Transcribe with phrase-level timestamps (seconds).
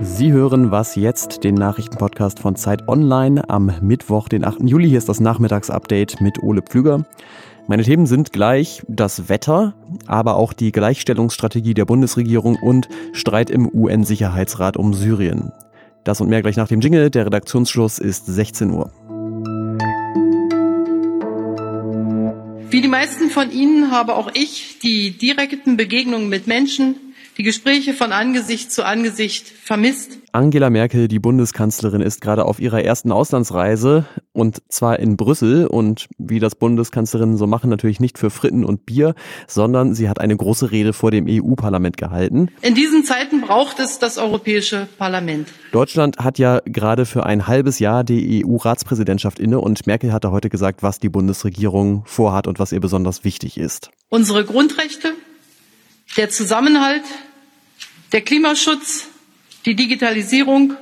[0.00, 4.60] Sie hören Was jetzt, den Nachrichtenpodcast von Zeit Online am Mittwoch, den 8.
[4.62, 4.88] Juli.
[4.88, 7.04] Hier ist das Nachmittagsupdate mit Ole Pflüger.
[7.66, 9.74] Meine Themen sind gleich das Wetter,
[10.06, 15.52] aber auch die Gleichstellungsstrategie der Bundesregierung und Streit im UN-Sicherheitsrat um Syrien.
[16.04, 17.10] Das und mehr gleich nach dem Jingle.
[17.10, 18.90] Der Redaktionsschluss ist 16 Uhr.
[22.74, 26.96] Wie die meisten von Ihnen habe auch ich die direkten Begegnungen mit Menschen,
[27.38, 30.18] die Gespräche von Angesicht zu Angesicht vermisst.
[30.32, 36.08] Angela Merkel, die Bundeskanzlerin, ist gerade auf ihrer ersten Auslandsreise und zwar in Brüssel und
[36.18, 39.14] wie das Bundeskanzlerinnen so machen, natürlich nicht für Fritten und Bier,
[39.46, 42.50] sondern sie hat eine große Rede vor dem EU-Parlament gehalten.
[42.60, 45.48] In diesen Zeiten braucht es das Europäische Parlament.
[45.72, 50.50] Deutschland hat ja gerade für ein halbes Jahr die EU-Ratspräsidentschaft inne und Merkel hatte heute
[50.50, 53.90] gesagt, was die Bundesregierung vorhat und was ihr besonders wichtig ist.
[54.08, 55.12] Unsere Grundrechte,
[56.16, 57.04] der Zusammenhalt,
[58.12, 59.08] der Klimaschutz,
[59.64, 60.74] die Digitalisierung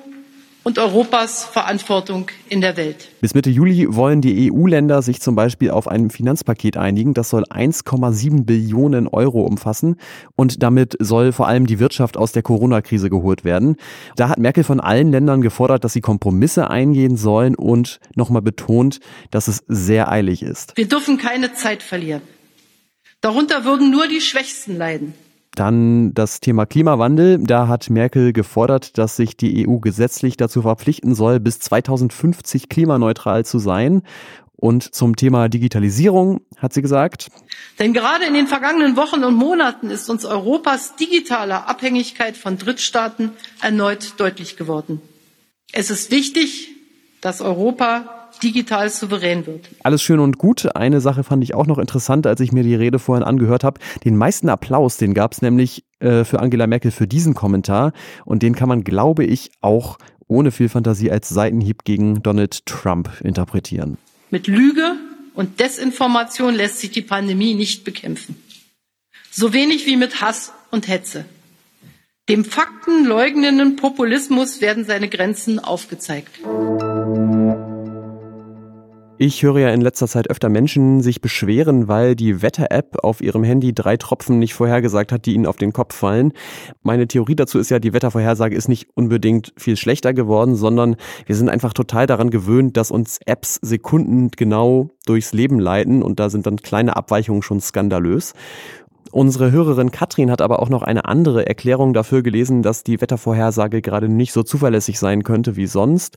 [0.64, 3.08] und Europas Verantwortung in der Welt.
[3.20, 7.14] Bis Mitte Juli wollen die EU-Länder sich zum Beispiel auf ein Finanzpaket einigen.
[7.14, 9.96] Das soll 1,7 Billionen Euro umfassen
[10.36, 13.76] und damit soll vor allem die Wirtschaft aus der Corona-Krise geholt werden.
[14.16, 19.00] Da hat Merkel von allen Ländern gefordert, dass sie Kompromisse eingehen sollen und nochmal betont,
[19.30, 20.76] dass es sehr eilig ist.
[20.76, 22.22] Wir dürfen keine Zeit verlieren.
[23.20, 25.14] Darunter würden nur die Schwächsten leiden.
[25.54, 27.38] Dann das Thema Klimawandel.
[27.38, 33.44] Da hat Merkel gefordert, dass sich die EU gesetzlich dazu verpflichten soll, bis 2050 klimaneutral
[33.44, 34.02] zu sein.
[34.56, 37.28] Und zum Thema Digitalisierung hat sie gesagt.
[37.80, 43.32] Denn gerade in den vergangenen Wochen und Monaten ist uns Europas digitaler Abhängigkeit von Drittstaaten
[43.60, 45.02] erneut deutlich geworden.
[45.72, 46.68] Es ist wichtig,
[47.20, 49.68] dass Europa digital souverän wird.
[49.82, 50.74] Alles schön und gut.
[50.76, 53.80] Eine Sache fand ich auch noch interessant, als ich mir die Rede vorhin angehört habe.
[54.04, 57.92] Den meisten Applaus, den gab es nämlich äh, für Angela Merkel für diesen Kommentar.
[58.24, 63.10] Und den kann man, glaube ich, auch ohne viel Fantasie als Seitenhieb gegen Donald Trump
[63.22, 63.98] interpretieren.
[64.30, 64.94] Mit Lüge
[65.34, 68.36] und Desinformation lässt sich die Pandemie nicht bekämpfen.
[69.30, 71.24] So wenig wie mit Hass und Hetze.
[72.28, 76.40] Dem faktenleugnenden Populismus werden seine Grenzen aufgezeigt.
[79.24, 83.44] Ich höre ja in letzter Zeit öfter Menschen sich beschweren, weil die Wetter-App auf ihrem
[83.44, 86.32] Handy drei Tropfen nicht vorhergesagt hat, die ihnen auf den Kopf fallen.
[86.82, 91.36] Meine Theorie dazu ist ja, die Wettervorhersage ist nicht unbedingt viel schlechter geworden, sondern wir
[91.36, 96.48] sind einfach total daran gewöhnt, dass uns Apps sekundengenau durchs Leben leiten und da sind
[96.48, 98.32] dann kleine Abweichungen schon skandalös.
[99.12, 103.82] Unsere Hörerin Katrin hat aber auch noch eine andere Erklärung dafür gelesen, dass die Wettervorhersage
[103.82, 106.16] gerade nicht so zuverlässig sein könnte wie sonst.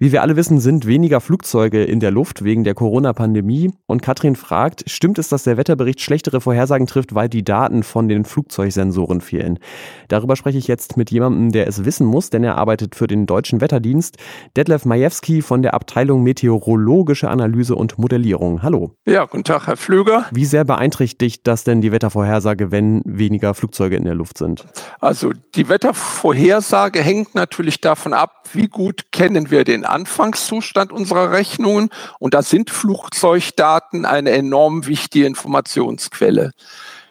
[0.00, 3.72] Wie wir alle wissen, sind weniger Flugzeuge in der Luft wegen der Corona-Pandemie.
[3.86, 8.08] Und Katrin fragt, stimmt es, dass der Wetterbericht schlechtere Vorhersagen trifft, weil die Daten von
[8.08, 9.58] den Flugzeugsensoren fehlen?
[10.06, 13.26] Darüber spreche ich jetzt mit jemandem, der es wissen muss, denn er arbeitet für den
[13.26, 14.18] Deutschen Wetterdienst.
[14.56, 18.62] Detlef Majewski von der Abteilung Meteorologische Analyse und Modellierung.
[18.62, 18.92] Hallo.
[19.04, 20.26] Ja, guten Tag, Herr Flüger.
[20.30, 24.64] Wie sehr beeinträchtigt das denn die Wettervorhersage, wenn weniger Flugzeuge in der Luft sind?
[25.00, 31.90] Also die Wettervorhersage hängt natürlich davon ab, wie gut kennen wir den Anfangszustand unserer Rechnungen
[32.18, 36.52] und da sind Flugzeugdaten eine enorm wichtige Informationsquelle.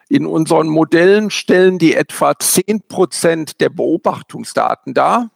[0.10, 5.32] In unseren Modellen stellen die etwa zehn Prozent der Beobachtungsdaten dar.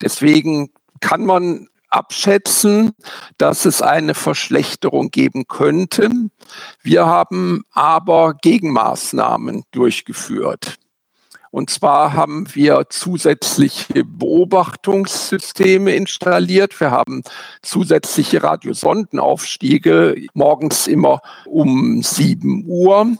[0.00, 2.92] Deswegen kann man abschätzen,
[3.38, 6.10] dass es eine Verschlechterung geben könnte.
[6.82, 10.76] Wir haben aber Gegenmaßnahmen durchgeführt.
[11.54, 16.80] Und zwar haben wir zusätzliche Beobachtungssysteme installiert.
[16.80, 17.22] Wir haben
[17.62, 23.16] zusätzliche Radiosondenaufstiege morgens immer um 7 Uhr.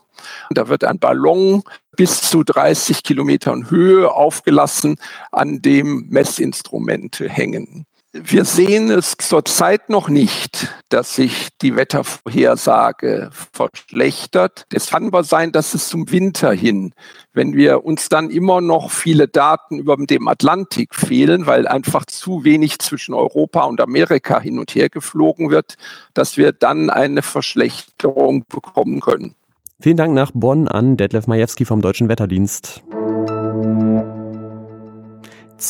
[0.51, 1.63] Da wird ein Ballon
[1.97, 4.97] bis zu 30 Kilometern Höhe aufgelassen,
[5.31, 7.87] an dem Messinstrumente hängen.
[8.17, 14.67] Wir sehen es zurzeit noch nicht, dass sich die Wettervorhersage verschlechtert.
[14.73, 16.93] Es kann aber sein, dass es zum Winter hin,
[17.33, 22.45] wenn wir uns dann immer noch viele Daten über dem Atlantik fehlen, weil einfach zu
[22.45, 25.75] wenig zwischen Europa und Amerika hin und her geflogen wird,
[26.15, 29.35] dass wir dann eine Verschlechterung bekommen können.
[29.81, 32.85] Vielen Dank nach Bonn an Detlef Majewski vom Deutschen Wetterdienst.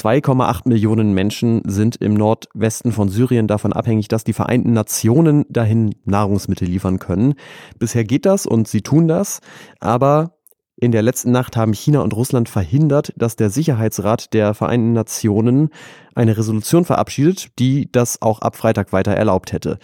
[0.00, 5.94] 2,8 Millionen Menschen sind im Nordwesten von Syrien davon abhängig, dass die Vereinten Nationen dahin
[6.04, 7.34] Nahrungsmittel liefern können.
[7.78, 9.40] Bisher geht das und sie tun das,
[9.80, 10.34] aber
[10.76, 15.70] in der letzten Nacht haben China und Russland verhindert, dass der Sicherheitsrat der Vereinten Nationen
[16.14, 19.78] eine Resolution verabschiedet, die das auch ab Freitag weiter erlaubt hätte.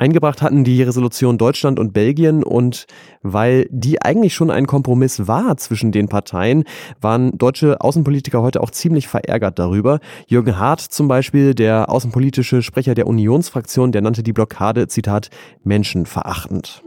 [0.00, 2.86] Eingebracht hatten die Resolution Deutschland und Belgien und
[3.22, 6.64] weil die eigentlich schon ein Kompromiss war zwischen den Parteien,
[7.02, 10.00] waren deutsche Außenpolitiker heute auch ziemlich verärgert darüber.
[10.26, 15.28] Jürgen Hart zum Beispiel, der außenpolitische Sprecher der Unionsfraktion, der nannte die Blockade, Zitat,
[15.64, 16.82] menschenverachtend.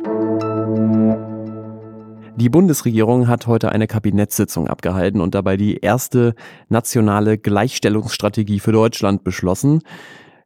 [2.36, 6.33] Die Bundesregierung hat heute eine Kabinettssitzung abgehalten und dabei die erste
[6.68, 9.83] nationale Gleichstellungsstrategie für Deutschland beschlossen.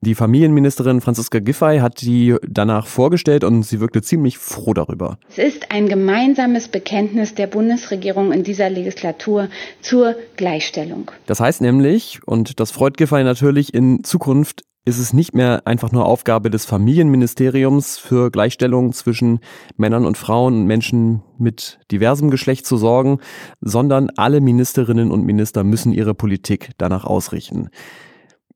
[0.01, 5.17] Die Familienministerin Franziska Giffey hat die danach vorgestellt und sie wirkte ziemlich froh darüber.
[5.29, 9.49] Es ist ein gemeinsames Bekenntnis der Bundesregierung in dieser Legislatur
[9.81, 11.09] zur Gleichstellung.
[11.25, 15.91] Das heißt nämlich, und das freut Giffey natürlich, in Zukunft ist es nicht mehr einfach
[15.91, 19.41] nur Aufgabe des Familienministeriums für Gleichstellung zwischen
[19.75, 23.19] Männern und Frauen und Menschen mit diversem Geschlecht zu sorgen,
[23.59, 27.69] sondern alle Ministerinnen und Minister müssen ihre Politik danach ausrichten.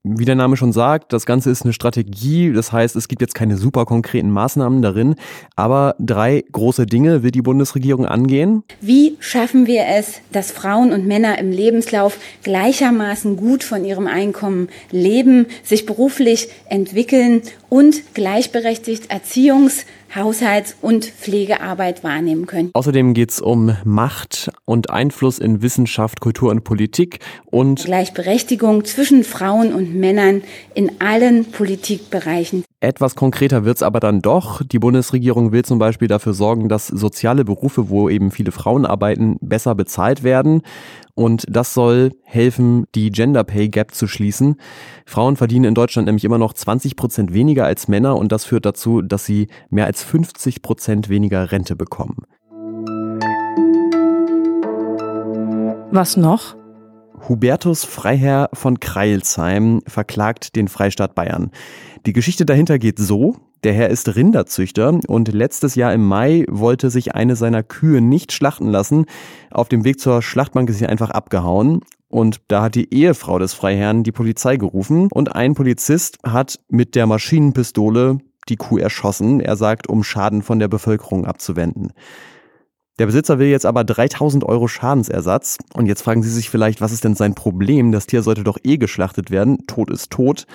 [0.04, 2.52] Wie der Name schon sagt, das Ganze ist eine Strategie.
[2.52, 5.14] Das heißt, es gibt jetzt keine super konkreten Maßnahmen darin.
[5.56, 8.64] Aber drei große Dinge will die Bundesregierung angehen.
[8.82, 14.70] Wie schaffen wir es, dass Frauen und Männer im Lebenslauf gleichermaßen gut von ihrem Einkommen
[14.90, 19.86] leben, sich beruflich entwickeln und gleichberechtigt Erziehungs-
[20.16, 22.72] Haushalts- und Pflegearbeit wahrnehmen können.
[22.74, 29.24] Außerdem geht es um Macht und Einfluss in Wissenschaft, Kultur und Politik und Gleichberechtigung zwischen
[29.24, 30.44] Frauen und Männern
[30.74, 32.64] in allen Politikbereichen.
[32.84, 34.64] Etwas konkreter wird's aber dann doch.
[34.64, 39.38] Die Bundesregierung will zum Beispiel dafür sorgen, dass soziale Berufe, wo eben viele Frauen arbeiten,
[39.40, 40.64] besser bezahlt werden.
[41.14, 44.56] Und das soll helfen, die Gender Pay Gap zu schließen.
[45.06, 48.66] Frauen verdienen in Deutschland nämlich immer noch 20 Prozent weniger als Männer und das führt
[48.66, 52.18] dazu, dass sie mehr als 50 Prozent weniger Rente bekommen.
[55.92, 56.56] Was noch?
[57.28, 61.52] Hubertus Freiherr von Kreilsheim verklagt den Freistaat Bayern.
[62.06, 63.36] Die Geschichte dahinter geht so.
[63.64, 68.32] Der Herr ist Rinderzüchter und letztes Jahr im Mai wollte sich eine seiner Kühe nicht
[68.32, 69.06] schlachten lassen.
[69.52, 71.82] Auf dem Weg zur Schlachtbank ist sie einfach abgehauen.
[72.08, 76.96] Und da hat die Ehefrau des Freiherrn die Polizei gerufen und ein Polizist hat mit
[76.96, 78.18] der Maschinenpistole
[78.50, 79.40] die Kuh erschossen.
[79.40, 81.94] Er sagt, um Schaden von der Bevölkerung abzuwenden.
[83.00, 85.58] Der Besitzer will jetzt aber 3000 Euro Schadensersatz.
[85.74, 87.92] Und jetzt fragen Sie sich vielleicht, was ist denn sein Problem?
[87.92, 89.66] Das Tier sollte doch eh geschlachtet werden.
[89.66, 90.46] Tod ist tot.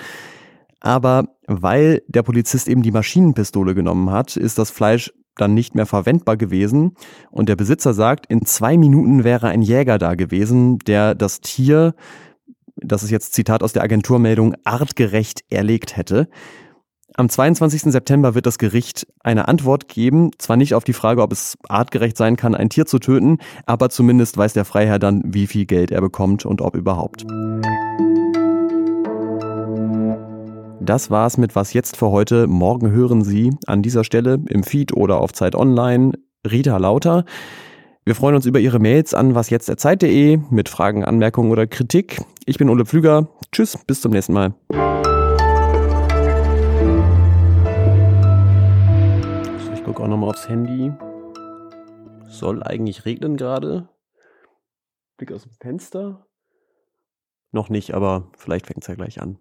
[0.79, 5.85] Aber weil der Polizist eben die Maschinenpistole genommen hat, ist das Fleisch dann nicht mehr
[5.85, 6.93] verwendbar gewesen.
[7.31, 11.95] Und der Besitzer sagt, in zwei Minuten wäre ein Jäger da gewesen, der das Tier,
[12.75, 16.29] das ist jetzt Zitat aus der Agenturmeldung, artgerecht erlegt hätte.
[17.19, 17.91] Am 22.
[17.91, 22.15] September wird das Gericht eine Antwort geben, zwar nicht auf die Frage, ob es artgerecht
[22.15, 25.89] sein kann, ein Tier zu töten, aber zumindest weiß der Freiherr dann, wie viel Geld
[25.89, 27.25] er bekommt und ob überhaupt.
[30.79, 32.45] Das war's mit Was jetzt für heute.
[32.45, 36.11] Morgen hören Sie an dieser Stelle im Feed oder auf Zeit Online
[36.47, 37.25] Rita Lauter.
[38.05, 42.21] Wir freuen uns über Ihre Mails an wasjetzt.zeit.de mit Fragen, Anmerkungen oder Kritik.
[42.45, 43.27] Ich bin Ole Pflüger.
[43.51, 44.53] Tschüss, bis zum nächsten Mal.
[49.97, 50.93] Gucke auch nochmal aufs Handy.
[52.27, 53.89] Soll eigentlich regnen gerade.
[55.17, 56.27] Blick aus dem Fenster.
[57.51, 59.39] Noch nicht, aber vielleicht fängt es ja gleich an.